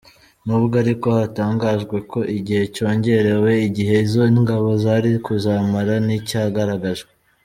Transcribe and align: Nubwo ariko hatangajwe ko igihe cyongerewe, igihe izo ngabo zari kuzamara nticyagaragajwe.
Nubwo 0.45 0.73
ariko 0.83 1.07
hatangajwe 1.19 1.97
ko 2.11 2.19
igihe 2.37 2.63
cyongerewe, 2.75 3.51
igihe 3.67 3.95
izo 4.05 4.23
ngabo 4.43 4.69
zari 4.83 5.11
kuzamara 5.25 5.93
nticyagaragajwe. 6.05 7.11